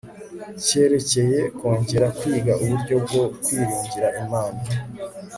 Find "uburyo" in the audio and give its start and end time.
2.63-2.95